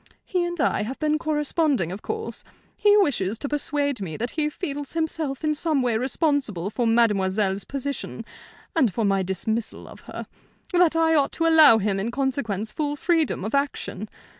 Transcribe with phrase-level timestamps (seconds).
[0.25, 2.43] He and I have been corresponding, of course.
[2.75, 7.65] He wishes to persuade me that he feels himself in some way responsible for mademoiselle's
[7.65, 8.25] position,
[8.75, 10.25] and for my dismissal of her;
[10.73, 14.09] that I ought to allow him in consequence full freedom of action.